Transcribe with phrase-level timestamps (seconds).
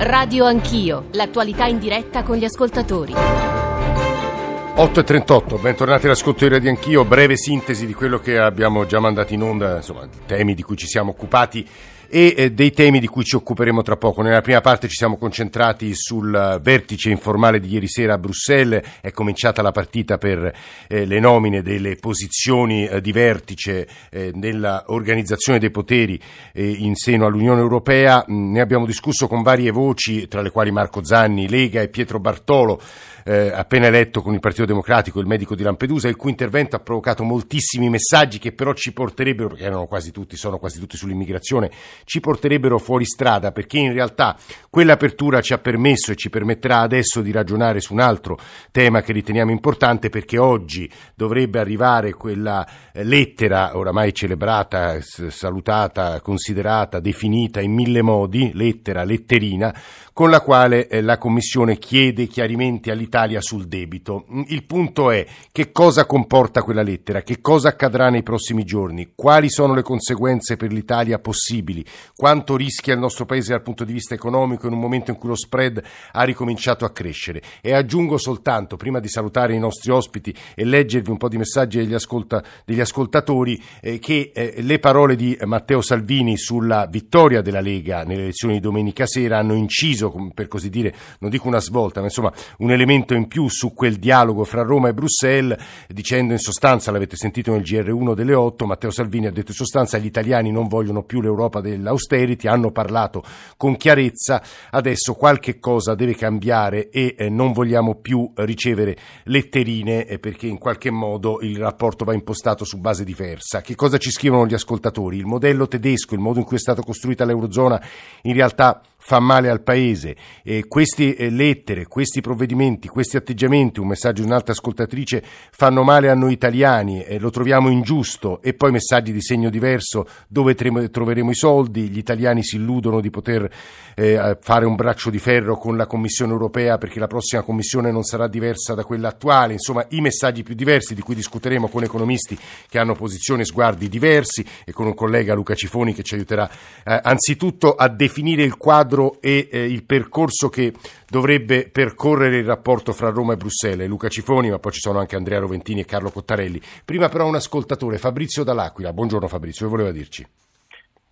[0.00, 3.14] Radio Anch'io, l'attualità in diretta con gli ascoltatori.
[3.14, 9.42] 8.38, bentornati all'ascolto di Radio Anch'io, breve sintesi di quello che abbiamo già mandato in
[9.42, 11.66] onda, insomma, temi di cui ci siamo occupati
[12.08, 14.22] e eh, dei temi di cui ci occuperemo tra poco.
[14.22, 19.10] Nella prima parte ci siamo concentrati sul vertice informale di ieri sera a Bruxelles, è
[19.10, 20.52] cominciata la partita per
[20.88, 26.18] eh, le nomine delle posizioni eh, di vertice eh, nell'organizzazione dei poteri
[26.52, 28.24] eh, in seno all'Unione Europea.
[28.30, 32.18] Mm, ne abbiamo discusso con varie voci, tra le quali Marco Zanni, Lega e Pietro
[32.18, 32.80] Bartolo
[33.28, 36.78] eh, appena eletto con il Partito Democratico, il medico di Lampedusa, il cui intervento ha
[36.78, 41.70] provocato moltissimi messaggi che però ci porterebbero, perché erano quasi tutti, sono quasi tutti sull'immigrazione,
[42.04, 44.36] ci porterebbero fuori strada, perché in realtà
[44.70, 48.38] quell'apertura ci ha permesso e ci permetterà adesso di ragionare su un altro
[48.70, 57.00] tema che riteniamo importante, perché oggi dovrebbe arrivare quella eh, lettera oramai celebrata, salutata, considerata,
[57.00, 59.74] definita in mille modi, lettera, letterina,
[60.12, 64.26] con la quale eh, la Commissione chiede chiarimenti all'Italia sul debito.
[64.32, 69.12] Mm, il punto è che cosa comporta quella lettera, che cosa accadrà nei prossimi giorni,
[69.14, 71.84] quali sono le conseguenze per l'Italia possibili,
[72.16, 75.28] quanto rischia il nostro Paese dal punto di vista economico in un momento in cui
[75.28, 77.42] lo spread ha ricominciato a crescere.
[77.60, 81.78] E aggiungo soltanto, prima di salutare i nostri ospiti e leggervi un po' di messaggi
[81.78, 87.60] degli, ascolta, degli ascoltatori, eh, che eh, le parole di Matteo Salvini sulla vittoria della
[87.60, 92.00] Lega nelle elezioni di domenica sera hanno inciso per così dire, non dico una svolta,
[92.00, 95.58] ma insomma un elemento in più su quel dialogo fra Roma e Bruxelles,
[95.88, 99.98] dicendo in sostanza, l'avete sentito nel GR1 delle 8, Matteo Salvini ha detto in sostanza
[99.98, 103.22] gli italiani non vogliono più l'Europa dell'austerity, hanno parlato
[103.56, 110.18] con chiarezza, adesso qualche cosa deve cambiare e eh, non vogliamo più ricevere letterine eh,
[110.18, 113.60] perché in qualche modo il rapporto va impostato su base diversa.
[113.60, 115.16] Che cosa ci scrivono gli ascoltatori?
[115.16, 117.80] Il modello tedesco, il modo in cui è stata costruita l'Eurozona
[118.22, 120.16] in realtà fa male al Paese.
[120.42, 126.10] E queste eh, lettere, questi provvedimenti, questi atteggiamenti, un messaggio di un'altra ascoltatrice, fanno male
[126.10, 131.30] a noi italiani, e lo troviamo ingiusto e poi messaggi di segno diverso dove troveremo
[131.30, 133.50] i soldi, gli italiani si illudono di poter
[133.94, 138.02] eh, fare un braccio di ferro con la Commissione europea perché la prossima Commissione non
[138.02, 142.38] sarà diversa da quella attuale, insomma i messaggi più diversi di cui discuteremo con economisti
[142.68, 146.48] che hanno posizioni e sguardi diversi e con un collega Luca Cifoni che ci aiuterà
[146.84, 150.72] eh, anzitutto a definire il quadro quadro e eh, il percorso che
[151.08, 153.86] dovrebbe percorrere il rapporto fra Roma e Bruxelles.
[153.86, 156.60] Luca Cifoni, ma poi ci sono anche Andrea Roventini e Carlo Cottarelli.
[156.84, 158.92] Prima però un ascoltatore, Fabrizio Dall'Aquila.
[158.92, 160.26] Buongiorno Fabrizio, che voleva dirci?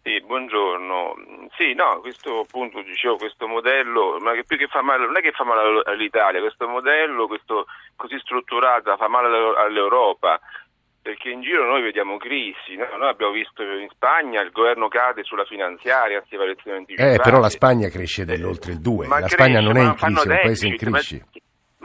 [0.02, 1.14] Sì, buongiorno.
[1.56, 5.20] Sì, no, questo appunto dicevo, questo modello, ma che più che fa male, non è
[5.20, 7.66] che fa male all'Italia, questo modello, questo
[7.96, 10.38] così strutturato fa male all'Europa
[11.06, 12.84] perché in giro noi vediamo crisi, no?
[12.98, 17.14] noi abbiamo visto in Spagna il governo cade sulla finanziaria, anzi elezioni anticipate.
[17.14, 20.28] Eh, però la Spagna cresce dell'oltre il 2, la cresce, Spagna non è in crisi,
[20.28, 21.24] è un paese in crisi.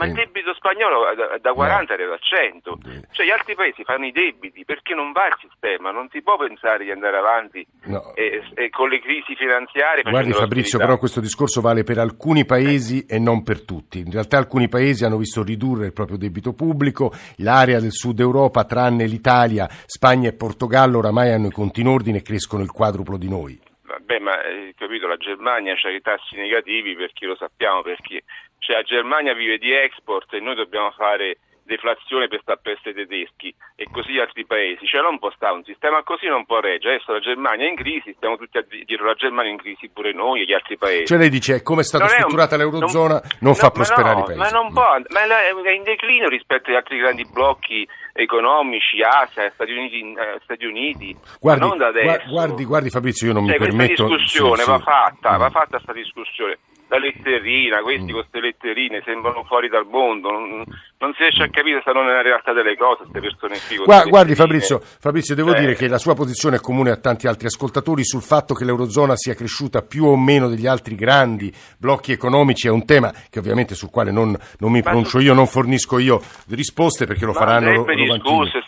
[0.01, 1.03] Ma il debito spagnolo
[1.39, 2.77] da 40 arriva a 100,
[3.11, 6.37] cioè gli altri paesi fanno i debiti perché non va il sistema, non si può
[6.37, 8.15] pensare di andare avanti no.
[8.15, 10.01] e, e con le crisi finanziarie.
[10.01, 13.99] Guardi Fabrizio, però questo discorso vale per alcuni paesi e non per tutti.
[13.99, 18.65] In realtà alcuni paesi hanno visto ridurre il proprio debito pubblico, l'area del sud Europa,
[18.65, 23.17] tranne l'Italia, Spagna e Portogallo, oramai hanno i conti in ordine e crescono il quadruplo
[23.17, 23.59] di noi.
[23.83, 28.23] Vabbè, ma eh, capito, la Germania ha i tassi negativi perché lo sappiamo, perché
[28.61, 33.53] cioè la Germania vive di export e noi dobbiamo fare deflazione per stappesse ai tedeschi
[33.75, 37.13] e così altri paesi, cioè non può stare un sistema così non può reggere, adesso
[37.13, 40.45] la Germania è in crisi, stiamo tutti dietro la Germania in crisi pure noi e
[40.45, 41.05] gli altri paesi.
[41.05, 44.21] Cioè lei dice come è stata non strutturata un, l'Eurozona non, non fa prosperare no,
[44.21, 44.39] i paesi.
[44.39, 49.71] Ma non può, ma è in declino rispetto agli altri grandi blocchi economici, Asia, Stati
[49.71, 52.29] Uniti, eh, Stati Uniti guardi, non da adesso.
[52.29, 54.05] Guardi, guardi Fabrizio, io non cioè, mi permetto...
[54.05, 55.39] Questa discussione sì, va fatta, mm.
[55.39, 56.57] va fatta questa discussione
[56.91, 58.07] la letterina, questi mm.
[58.07, 60.63] con queste letterine sembrano fuori dal mondo, non,
[61.01, 63.83] non si riesce a capire se non nella realtà delle cose queste persone qui.
[63.85, 65.59] Guardi, guardi Fabrizio, Fabrizio, devo cioè...
[65.61, 69.15] dire che la sua posizione è comune a tanti altri ascoltatori sul fatto che l'Eurozona
[69.15, 73.73] sia cresciuta più o meno degli altri grandi blocchi economici, è un tema che ovviamente
[73.73, 78.21] sul quale non, non mi pronuncio io, non fornisco io risposte perché lo faranno Rovantini.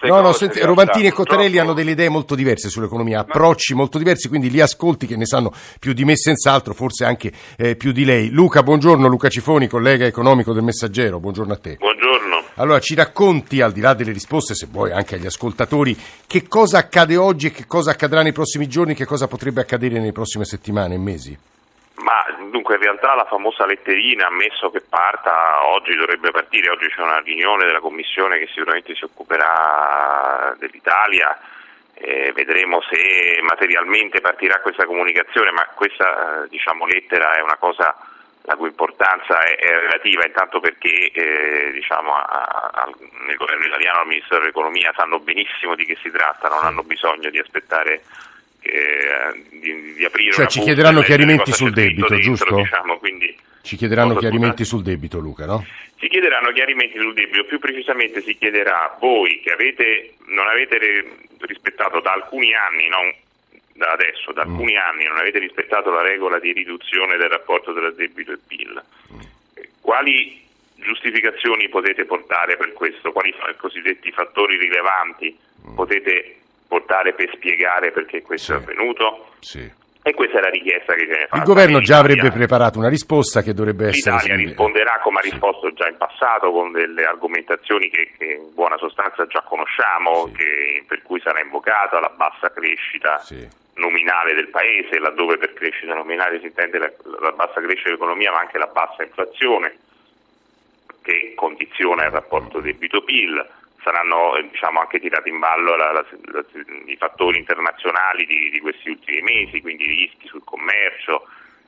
[0.03, 1.65] No, no, senti, Rovantini e Cottarelli troppo...
[1.65, 5.51] hanno delle idee molto diverse sull'economia, approcci molto diversi, quindi li ascolti che ne sanno
[5.79, 8.29] più di me senz'altro, forse anche eh, più di lei lei.
[8.29, 11.75] Luca, buongiorno, Luca Cifoni, collega economico del Messaggero, buongiorno a te.
[11.77, 12.02] Buongiorno.
[12.55, 15.95] Allora, ci racconti, al di là delle risposte, se vuoi anche agli ascoltatori,
[16.27, 19.99] che cosa accade oggi e che cosa accadrà nei prossimi giorni, che cosa potrebbe accadere
[19.99, 21.37] nelle prossime settimane e mesi?
[21.95, 27.01] Ma dunque in realtà la famosa letterina, ammesso che parta, oggi dovrebbe partire, oggi c'è
[27.01, 31.37] una riunione della Commissione che sicuramente si occuperà dell'Italia
[31.95, 37.95] eh, vedremo se materialmente partirà questa comunicazione, ma questa diciamo, lettera è una cosa
[38.43, 42.89] la cui importanza è, è relativa intanto perché eh, diciamo, a, a,
[43.25, 47.29] nel governo italiano al Ministero dell'Economia sanno benissimo di che si tratta, non hanno bisogno
[47.29, 48.01] di aspettare
[48.61, 52.55] eh, di, di, aprire cioè ci chiederanno chiarimenti sul debito, dentro, giusto?
[52.55, 55.65] Diciamo, quindi, Ci chiederanno chiarimenti sul debito, Luca, no?
[56.03, 60.77] si chiederanno chiarimenti sul debito, più precisamente si chiederà voi che avete, non avete
[61.39, 63.13] rispettato da alcuni anni, non
[63.73, 67.89] da adesso, da alcuni anni non avete rispettato la regola di riduzione del rapporto tra
[67.91, 68.81] debito e PIL.
[69.55, 70.41] Eh, Quali
[70.75, 73.11] giustificazioni potete portare per questo?
[73.11, 75.37] Quali cosiddetti fattori rilevanti
[75.75, 76.37] potete
[76.67, 78.59] portare per spiegare perché questo Sì.
[78.59, 79.33] è avvenuto?
[79.39, 79.81] Sì.
[80.05, 81.37] E questa è la richiesta che viene fatta.
[81.37, 84.15] Il governo già avrebbe preparato una risposta che dovrebbe essere...
[84.17, 88.77] L'Italia risponderà come ha risposto già in passato con delle argomentazioni che, che in buona
[88.77, 90.33] sostanza già conosciamo, Sì.
[90.33, 93.47] che- per cui sarà invocata la bassa crescita Sì.
[93.75, 96.91] Nominale del paese, laddove per crescita nominale si intende la,
[97.21, 99.77] la bassa crescita dell'economia ma anche la bassa inflazione
[101.01, 103.45] che condiziona il rapporto debito-PIL.
[103.83, 106.43] Saranno eh, diciamo, anche tirati in ballo la- la- la-
[106.85, 111.27] i fattori internazionali di, di questi ultimi mesi, quindi i rischi sul commercio.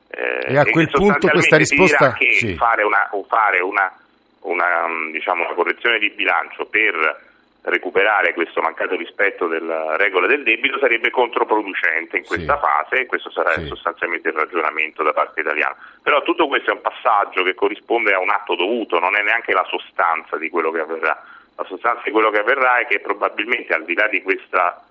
[0.10, 2.56] eh, E a quel punto questa risposta- che sì.
[2.56, 3.92] fare, una, o fare una,
[4.42, 6.94] una, mm, diciamo, una correzione di bilancio per
[7.66, 12.30] recuperare questo mancato rispetto della regola del debito sarebbe controproducente in Sì.
[12.30, 13.68] questa fase e questo sarà Sì.
[13.68, 15.76] sostanzialmente il ragionamento da parte italiana.
[16.02, 19.54] Però tutto questo è un passaggio che corrisponde a un atto dovuto, non è neanche
[19.54, 21.24] la sostanza di quello che avverrà.
[21.58, 24.84] La sostanza di quello che avverrà è che probabilmente al di là di questa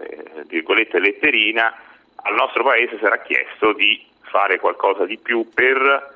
[0.00, 1.74] eh, virgolette letterina
[2.22, 6.14] al nostro paese sarà chiesto di fare qualcosa di più per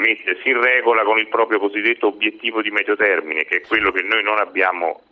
[0.00, 4.02] mettersi in regola con il proprio cosiddetto obiettivo di medio termine, che è quello che
[4.02, 5.02] noi non abbiamo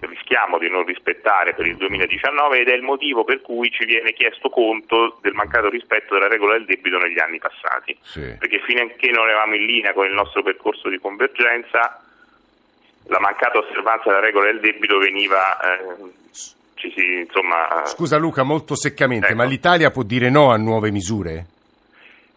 [0.00, 4.12] rischiamo di non rispettare per il 2019 ed è il motivo per cui ci viene
[4.12, 7.96] chiesto conto del mancato rispetto della regola del debito negli anni passati.
[8.02, 8.36] Sì.
[8.38, 8.60] Perché
[8.96, 12.02] che non eravamo in linea con il nostro percorso di convergenza,
[13.06, 16.26] la mancata osservanza della regola del debito veniva eh,
[16.74, 19.36] ci si, insomma, Scusa Luca, molto seccamente, Ecco.
[19.36, 21.46] ma l'Italia può dire no a nuove misure?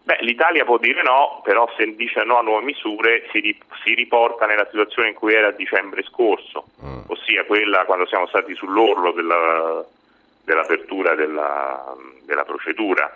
[0.03, 3.94] Beh, l'Italia può dire no, però se dice no a nuove misure si, ri- si
[3.94, 7.01] riporta nella situazione in cui era a dicembre scorso, Mm.
[7.07, 9.86] ossia quella quando siamo stati sull'orlo della-
[10.44, 11.95] dell'apertura della,
[12.25, 13.13] della procedura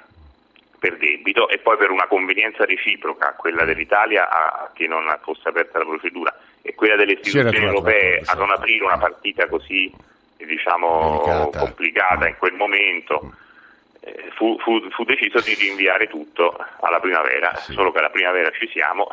[0.77, 5.79] per debito e poi per una convenienza reciproca, quella dell'Italia a, che non fosse aperta
[5.79, 9.91] la procedura e quella delle istituzioni europee a non aprire una partita così
[10.37, 13.21] diciamo complicata in quel momento.
[13.23, 13.43] Eh,
[14.35, 17.73] fu, fu- fu deciso di rinviare tutto alla primavera, Sì.
[17.73, 19.07] solo che alla primavera ci siamo.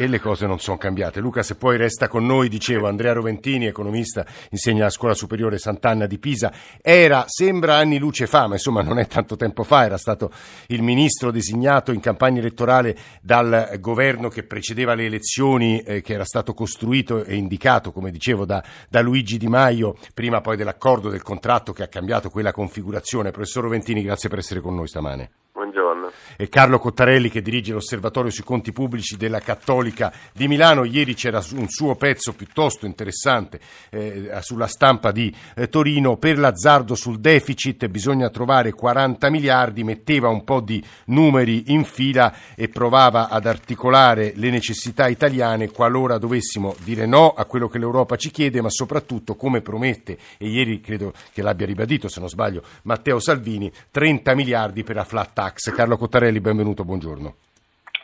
[0.00, 1.20] E le cose non sono cambiate.
[1.20, 6.06] Luca, se poi resta con noi, dicevo, Andrea Roventini, economista, insegna alla scuola superiore Sant'Anna
[6.06, 6.50] di Pisa,
[6.80, 10.32] era, sembra anni luce fa, ma insomma non è tanto tempo fa, era stato
[10.68, 16.24] il ministro designato in campagna elettorale dal governo che precedeva le elezioni, eh, che era
[16.24, 21.20] stato costruito e indicato, come dicevo, da, da Luigi Di Maio, prima poi dell'accordo del
[21.20, 23.32] contratto che ha cambiato quella configurazione.
[23.32, 25.30] Professor Roventini, grazie per essere con noi stamane.
[25.70, 26.10] Buongiorno.
[26.36, 30.84] e Carlo Cottarelli che dirige l'osservatorio sui conti pubblici della Cattolica di Milano.
[30.84, 36.96] Ieri c'era un suo pezzo piuttosto interessante eh, sulla stampa di eh, Torino per l'azzardo
[36.96, 43.28] sul deficit bisogna trovare 40 miliardi, metteva un po' di numeri in fila e provava
[43.28, 48.60] ad articolare le necessità italiane qualora dovessimo dire no a quello che l'Europa ci chiede,
[48.60, 53.70] ma soprattutto come promette e ieri credo che l'abbia ribadito se non sbaglio Matteo Salvini
[53.90, 55.59] 30 miliardi per la flat tax.
[55.68, 57.34] Carlo Cottarelli, benvenuto, buongiorno.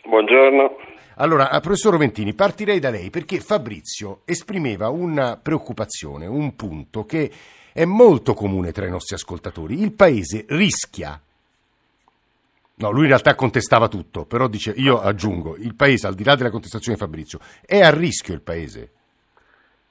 [0.05, 0.77] Buongiorno.
[1.17, 7.31] Allora, eh, professor Roventini, partirei da lei perché Fabrizio esprimeva una preoccupazione, un punto che
[7.73, 9.81] è molto comune tra i nostri ascoltatori.
[9.81, 11.19] Il Paese rischia.
[12.75, 16.35] No, lui in realtà contestava tutto, però dice, io aggiungo, il Paese, al di là
[16.35, 18.91] della contestazione di Fabrizio, è a rischio il Paese.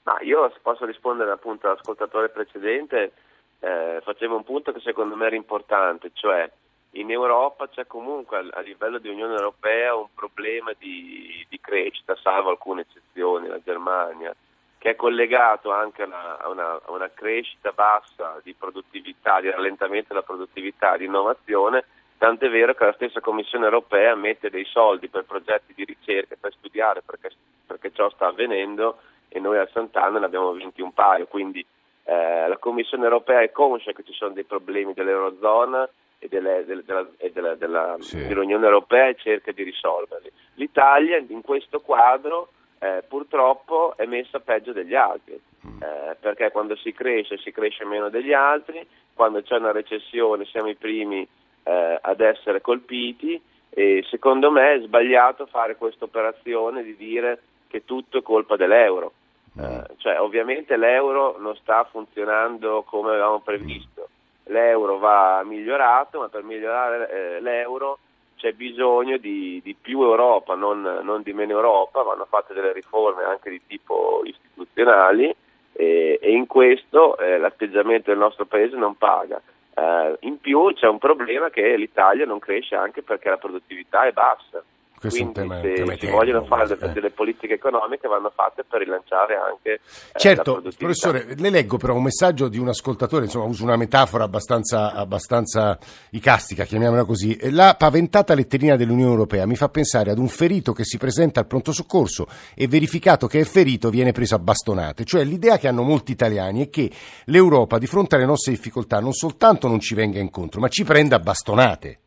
[0.04, 3.14] Ma io posso rispondere appunto all'ascoltatore precedente,
[3.60, 6.48] eh, facevo un punto che secondo me era importante, cioè
[6.96, 12.50] in Europa c'è comunque a, livello di Unione Europea un problema di, di crescita, salvo
[12.50, 14.34] alcune eccezioni, la Germania,
[14.78, 19.50] che è collegato anche a una, a una- a una crescita bassa di produttività, di
[19.50, 21.84] rallentamento della produttività, di innovazione,
[22.18, 26.54] tant'è vero che la stessa Commissione Europea mette dei soldi per progetti di ricerca, per
[26.54, 27.32] studiare perché,
[27.66, 31.66] perché ciò sta avvenendo e noi a Sant'Anna ne abbiamo vinti un paio, quindi
[32.06, 36.84] eh, la Commissione europea è conscia che ci sono dei problemi dell'Eurozona e, delle- del-
[36.84, 38.26] della, e della- della- Sì.
[38.28, 40.32] dell'Unione Europea e cerca di risolverli.
[40.56, 46.92] L'Italia in questo quadro eh, purtroppo è messa peggio degli altri, eh, perché quando si
[46.92, 51.28] cresce si cresce meno degli altri, quando c'è una recessione siamo i primi
[51.64, 57.86] eh, ad essere colpiti e secondo me è sbagliato fare questa operazione di dire che
[57.86, 59.14] tutto è colpa dell'euro.
[59.58, 64.10] Eh, cioè, ovviamente l'euro non sta funzionando come avevamo previsto,
[64.46, 68.00] l'euro va migliorato, ma per migliorare eh, l'euro
[68.38, 73.24] c'è bisogno di, di più Europa, non, non, di meno Europa, vanno fatte delle riforme
[73.24, 75.34] anche di tipo istituzionali
[75.72, 79.42] e, e in questo eh, l'atteggiamento del nostro Paese non paga.
[79.74, 84.12] Eh, in più c'è un problema che l'Italia non cresce anche perché la produttività è
[84.12, 84.64] bassa.
[85.00, 86.90] Questo Quindi è un tema, se tema si vogliono fare eh.
[86.90, 89.80] delle politiche economiche vanno fatte per rilanciare anche eh,
[90.20, 94.94] Certo, professore, le leggo però un messaggio di un ascoltatore, insomma uso una metafora abbastanza,
[94.94, 95.78] abbastanza
[96.12, 97.38] icastica, chiamiamola così.
[97.52, 101.48] La paventata letterina dell'Unione Europea mi fa pensare ad un ferito che si presenta al
[101.48, 105.04] pronto soccorso e verificato che è ferito viene preso a bastonate.
[105.04, 106.90] Cioè l'idea che hanno molti italiani è che
[107.26, 111.18] l'Europa di fronte alle nostre difficoltà non soltanto non ci venga incontro, ma ci prenda
[111.18, 112.00] a bastonate.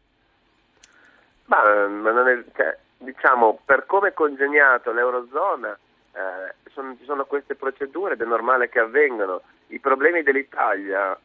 [1.48, 5.76] Ma, ma non è, cioè, diciamo, per come è congegnato l'Eurozona,
[6.12, 9.42] eh, sono- ci sono queste procedure ed è normale che avvengano.
[9.68, 11.18] I problemi dell'Italia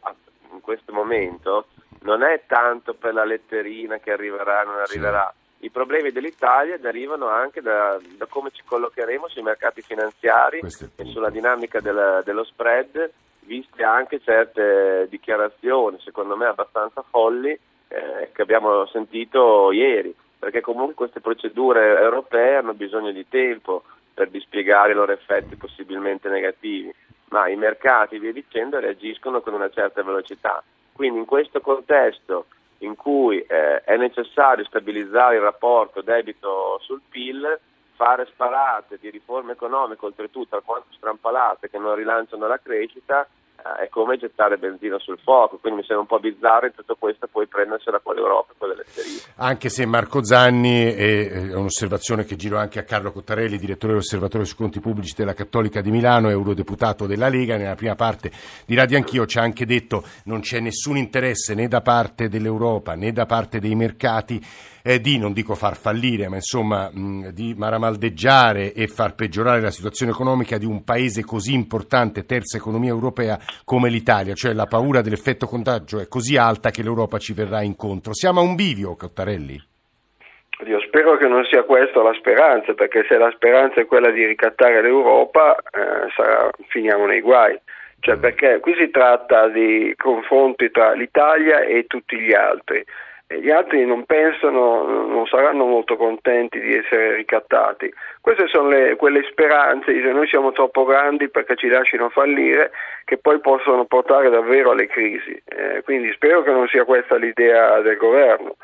[0.52, 1.68] in questo momento
[2.02, 4.92] non è tanto per la letterina che arriverà o non Sì.
[4.94, 5.34] arriverà.
[5.60, 11.30] I problemi dell'Italia derivano anche da, da come ci collocheremo sui mercati finanziari e sulla
[11.30, 13.10] dinamica del- dello spread,
[13.42, 17.58] viste anche certe dichiarazioni, secondo me abbastanza folli,
[17.94, 23.84] eh, che abbiamo sentito ieri, perché comunque queste procedure europee hanno bisogno di tempo
[24.14, 26.92] per dispiegare i loro effetti possibilmente negativi,
[27.30, 30.64] ma i mercati, via dicendo, reagiscono con una certa velocità.
[30.92, 32.48] Quindi in questo contesto
[32.80, 37.60] in cui eh, è necessario stabilizzare il rapporto debito sul PIL,
[37.96, 43.28] fare sparate di riforme economiche, oltretutto alquanto strampalate, che non rilanciano la crescita,
[43.80, 45.58] è come gettare benzina sul fuoco.
[45.58, 48.76] Quindi mi sembra un po' bizzarro in tutto questo poi prendersela con l'Europa con le
[48.76, 49.20] letterine.
[49.38, 54.58] Anche se Marco Zanni, è un'osservazione che giro anche a Carlo Cottarelli, direttore dell'Osservatorio sui
[54.58, 58.32] conti pubblici della Cattolica di Milano, eurodeputato della Lega, nella prima parte
[58.66, 62.96] di Radio Anch'io ci ha anche detto non c'è nessun interesse né da parte dell'Europa
[62.96, 64.42] né da parte dei mercati
[64.84, 69.72] eh, di, non dico far fallire, ma insomma mh, di maramaldeggiare e far peggiorare la
[69.72, 75.02] situazione economica di un paese così importante, terza economia europea come l'Italia, cioè la paura
[75.02, 78.14] dell'effetto contagio è così alta che l'Europa ci verrà incontro.
[78.14, 79.72] Siamo a un bivio, Cottarelli?
[80.66, 84.26] Io spero che non sia questa la speranza, perché se la speranza è quella di
[84.26, 87.60] ricattare l'Europa, eh, sarà- finiamo nei guai.
[88.00, 92.84] Cioè, perché qui si tratta di confronti tra l'Italia e tutti gli altri.
[93.40, 97.92] Gli altri non pensano, non saranno molto contenti di essere ricattati.
[98.22, 102.72] Queste sono le- quelle speranze, dice noi siamo troppo grandi perché ci lasciano fallire,
[103.06, 105.32] che poi possono portare davvero alle crisi.
[105.46, 108.56] Eh, quindi spero che non sia questa l'idea del governo.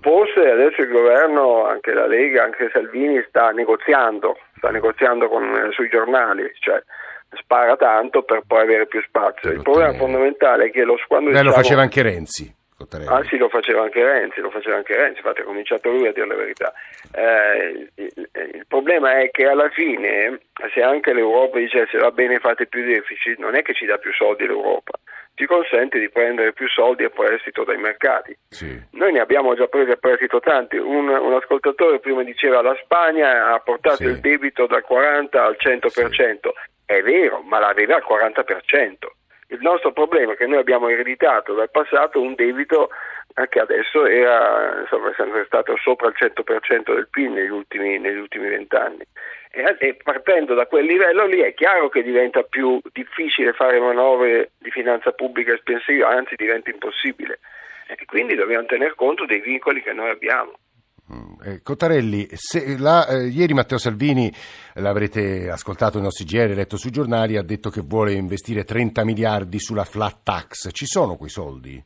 [0.00, 5.72] Forse adesso il governo, anche la Lega, anche Salvini sta negoziando, sta negoziando con, eh,
[5.72, 6.80] sui giornali, cioè
[7.34, 9.50] spara tanto per poi avere più spazio.
[9.50, 12.54] Il problema fondamentale è che lo, quando Beh, lo diciamo- faceva anche Renzi.
[12.82, 13.10] Cottarelli.
[13.10, 16.12] Ah sì, lo faceva anche Renzi, lo faceva anche Renzi, infatti ha cominciato lui a
[16.12, 16.72] dire la verità.
[17.14, 20.40] Eh, il, il problema è che alla fine,
[20.72, 24.12] se anche l'Europa dicesse va bene fate più deficit, non è che ci dà più
[24.12, 24.92] soldi l'Europa,
[25.34, 28.36] ci consente di prendere più soldi a prestito dai mercati.
[28.48, 28.80] Sì.
[28.92, 33.52] Noi ne abbiamo già presi a prestito tanti, un, un ascoltatore prima diceva la Spagna
[33.52, 34.04] ha portato Sì.
[34.04, 36.50] il debito dal 40 al 100%,
[36.84, 38.94] è vero, ma l'aveva al 40%.
[39.52, 42.88] Il nostro problema è che noi abbiamo ereditato dal passato un debito
[43.34, 47.98] eh, che adesso era insomma, è sempre stato sopra il 100% del PIL negli ultimi,
[47.98, 49.04] negli ultimi vent'anni.
[49.50, 54.52] E, e partendo da quel livello lì è chiaro che diventa più difficile fare manovre
[54.56, 57.40] di finanza pubblica espansiva, anzi diventa impossibile.
[57.88, 60.54] E quindi dobbiamo tener conto dei vincoli che noi abbiamo.
[61.14, 62.26] Mm, eh, Cottarelli,
[62.78, 64.32] la- eh, ieri Matteo Salvini,
[64.74, 69.58] l'avrete ascoltato nei nostri GR, letto sui giornali, ha detto che vuole investire 30 miliardi
[69.58, 70.70] sulla flat tax.
[70.72, 71.82] Ci sono quei soldi?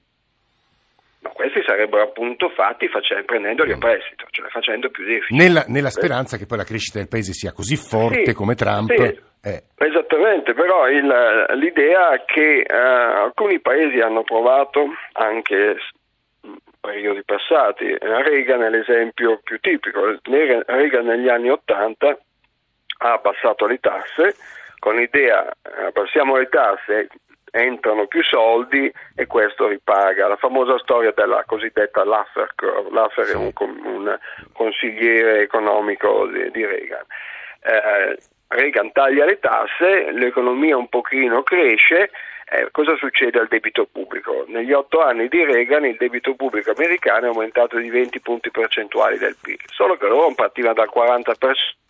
[1.21, 5.37] Ma questi sarebbero appunto fatti face- prendendoli a prestito, cioè facendo più deficit.
[5.37, 8.93] Nella, nella speranza che poi la crescita del paese sia così forte Sì, come Trump.
[8.95, 9.19] sì.
[9.43, 15.77] eh, Esattamente, però il- l'idea che eh, alcuni paesi hanno provato anche
[16.87, 22.17] periodi passati, eh, Reagan è l'esempio più tipico, Reagan negli anni Ottanta
[22.99, 24.37] ha abbassato le tasse
[24.79, 27.09] con l'idea eh, abbassiamo le tasse
[27.51, 30.29] entrano più soldi e questo ripaga.
[30.29, 32.91] La famosa storia della cosiddetta Laffer curve.
[32.91, 34.19] Laffer è un, un
[34.53, 37.05] consigliere economico di, di Reagan.
[37.63, 42.11] Eh, Reagan taglia le tasse, l'economia un pochino cresce
[42.49, 44.45] Eh, cosa succede al debito pubblico?
[44.47, 49.19] Negli otto anni di Reagan il debito pubblico americano è aumentato di 20 punti percentuali
[49.19, 51.35] del PIL, solo che loro partivano dal 40%,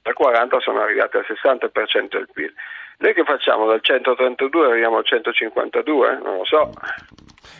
[0.00, 2.54] dal 40 sono arrivati al 60% del PIL.
[2.98, 3.66] Noi che facciamo?
[3.66, 6.20] Dal 132 arriviamo al 152?
[6.22, 6.70] Non lo so.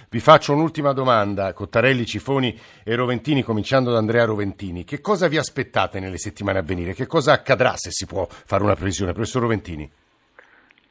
[0.08, 4.84] Vi faccio un'ultima domanda, Cottarelli, Cifoni e Roventini, cominciando da Andrea Roventini.
[4.84, 6.94] Che cosa vi aspettate nelle settimane a venire?
[6.94, 9.12] Che cosa accadrà se si può fare una previsione?
[9.12, 10.04] Professor Roventini.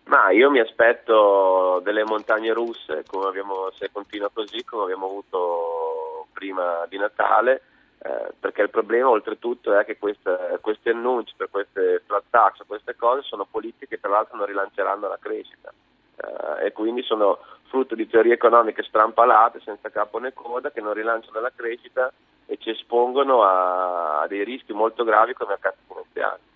[0.05, 6.85] Ma io mi aspetto delle montagne russe, abbiamo, se continua così, come abbiamo avuto prima
[6.87, 7.61] di Natale,
[7.99, 12.95] eh, perché il problema oltretutto è che queste, questi annunci per queste flat tax, queste
[12.95, 15.73] cose sono politiche che tra l'altro non rilanceranno la crescita
[16.17, 20.93] eh, e quindi sono frutto di teorie economiche strampalate, senza capo né coda, che non
[20.93, 22.11] rilanciano la crescita
[22.45, 26.41] e ci espongono a, a dei rischi molto gravi come mercati finanziari.
[26.41, 26.54] Mm.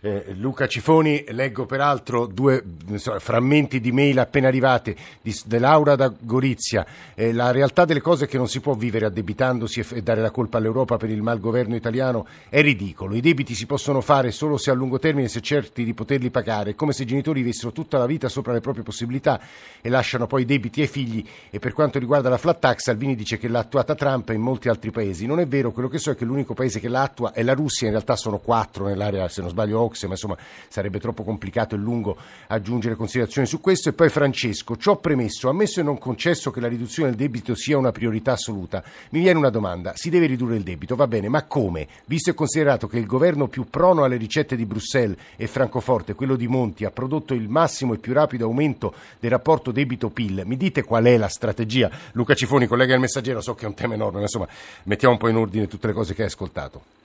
[0.00, 2.62] Eh, Luca Cifoni, leggo peraltro due
[2.94, 6.86] so, frammenti di mail appena arrivate di, dell'Aura da Gorizia.
[7.14, 10.20] Eh, la realtà delle cose è che non si può vivere addebitandosi e, e dare
[10.20, 13.14] la colpa all'Europa per il malgoverno italiano è ridicolo.
[13.14, 16.30] I debiti si possono fare solo se a lungo termine si è certi di poterli
[16.30, 16.70] pagare.
[16.70, 19.40] È come se i genitori vivessero tutta la vita sopra le proprie possibilità
[19.80, 21.26] e lasciano poi i debiti ai figli.
[21.50, 24.40] E per quanto riguarda la flat tax, Salvini dice che l'ha attuata Trump e in
[24.40, 25.26] molti altri paesi.
[25.26, 27.52] Non è vero, quello che so è che l'unico paese che la attua è la
[27.52, 30.36] Russia, in realtà sono quattro nell'area, se non sbaglio, Ox, ma insomma
[30.68, 32.16] sarebbe troppo complicato e lungo
[32.48, 33.88] aggiungere considerazioni su questo.
[33.88, 37.78] E poi Francesco, ciò premesso, ammesso e non concesso che la riduzione del debito sia
[37.78, 41.44] una priorità assoluta, mi viene una domanda, si deve ridurre il debito, va bene, ma
[41.44, 41.86] come?
[42.06, 46.36] Visto e considerato che il governo più prono alle ricette di Bruxelles e Francoforte, quello
[46.36, 50.82] di Monti, ha prodotto il massimo e più rapido aumento del rapporto debito-PIL, mi dite
[50.82, 51.90] qual è la strategia?
[52.12, 54.48] Luca Cifoni, collega del Messaggero, so che è un tema enorme, ma insomma
[54.84, 56.99] mettiamo un po' in ordine tutte le cose che hai ascoltato.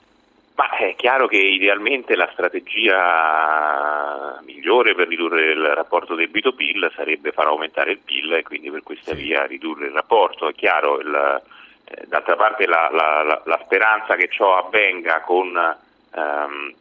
[0.56, 7.48] Ma è chiaro che idealmente la strategia migliore per ridurre il rapporto debito-PIL sarebbe far
[7.48, 9.22] aumentare il PIL e quindi per questa sì.
[9.22, 10.48] via ridurre il rapporto.
[10.48, 11.42] È chiaro, il,
[11.84, 15.76] eh, d'altra parte la, la, la, la, speranza che ciò avvenga con
[16.14, 16.74] ehm,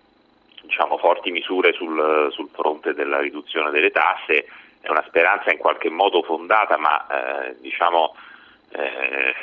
[0.62, 4.48] diciamo, forti misure sul, sul, fronte della riduzione delle tasse
[4.80, 8.16] è una speranza in qualche modo fondata, ma eh, diciamo,
[8.76, 9.34] eh,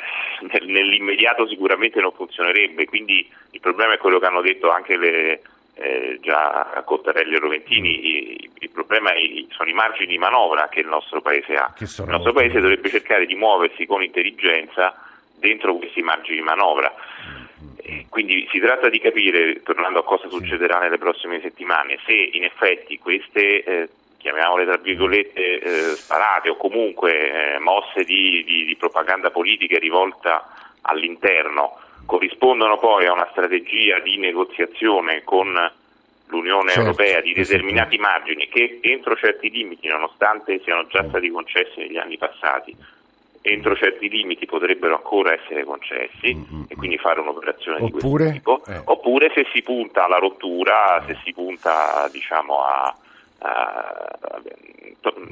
[0.65, 5.41] nell'immediato sicuramente non funzionerebbe, quindi il problema è quello che hanno detto anche le,
[5.75, 10.81] eh, già Cottarelli e Roventini, il, il problema è, sono i margini di manovra che
[10.81, 11.73] il nostro Paese ha.
[11.79, 14.95] Il nostro Paese dovrebbe cercare di muoversi con intelligenza
[15.35, 16.93] dentro questi margini di manovra.
[16.93, 18.01] Mm-hmm.
[18.09, 22.97] Quindi si tratta di capire, tornando a cosa succederà nelle prossime settimane, se in effetti
[22.99, 23.89] queste eh,
[24.23, 30.47] chiamiamole tra virgolette eh, sparate o comunque eh, mosse di, di, di, propaganda politica rivolta
[30.81, 35.47] all'interno corrispondono poi a una strategia di negoziazione con
[36.27, 38.09] l'Unione certo, Europea di determinati certo.
[38.09, 42.75] margini che entro certi limiti, nonostante siano già stati concessi negli anni passati,
[43.41, 46.63] entro certi limiti potrebbero ancora essere concessi mm-hmm.
[46.69, 48.81] e quindi fare un'operazione oppure, di questo tipo, eh.
[48.85, 52.95] oppure se si punta alla rottura, se si punta diciamo, a,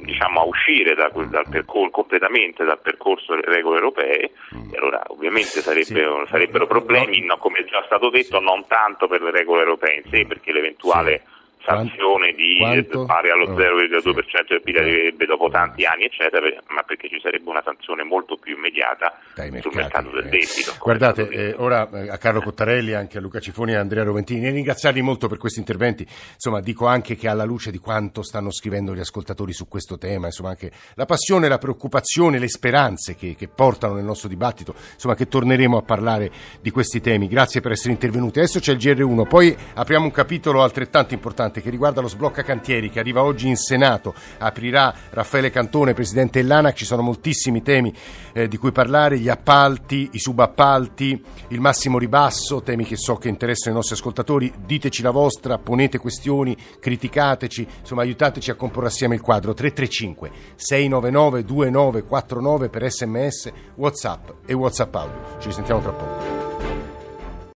[0.04, 4.72] diciamo, a uscire da, dal percor- completamente dal percorso delle regole europee mm.
[4.72, 6.28] e allora ovviamente sarebbe, sì.
[6.28, 8.44] sarebbero problemi, no, come è già stato detto, sì.
[8.44, 11.22] non tanto per le regole europee in sé, perché l'eventuale
[11.64, 12.58] sanzione di
[13.06, 17.48] pari allo 0,2% oh, del PIL arriverebbe dopo tanti anni, eccetera, ma perché ci sarebbe
[17.48, 20.30] una sanzione molto più immediata mercati, sul mercato del eh.
[20.30, 20.74] debito.
[20.80, 24.50] Guardate, eh, ora eh, a Carlo Cottarelli, anche a Luca Cifoni e a Andrea Roventini,
[24.50, 28.94] ringraziarli molto per questi interventi, insomma dico anche che alla luce di quanto stanno scrivendo
[28.94, 33.48] gli ascoltatori su questo tema, insomma anche la passione, la preoccupazione, le speranze che, che
[33.48, 37.28] portano nel nostro dibattito, insomma che torneremo a parlare di questi temi.
[37.28, 38.38] Grazie per essere intervenuti.
[38.38, 42.42] Adesso c'è il GR1, poi apriamo un capitolo altrettanto importante importante che riguarda lo sblocca
[42.42, 44.14] cantieri che arriva oggi in Senato.
[44.38, 46.74] Aprirà Raffaele Cantone, presidente dell'ANAC.
[46.74, 47.92] Ci sono moltissimi temi
[48.32, 53.28] eh, di cui parlare: gli appalti, i subappalti, il massimo ribasso, temi che so che
[53.28, 54.52] interessano i nostri ascoltatori.
[54.64, 61.44] Diteci la vostra, ponete questioni, criticateci, insomma aiutateci a comporre assieme il quadro 335 699
[61.44, 65.20] 2949 per sms, whatsapp e whatsapp audio.
[65.38, 66.51] Ci risentiamo tra poco.